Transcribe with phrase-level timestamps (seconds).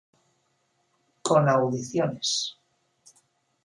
[1.21, 2.57] Con audiciones.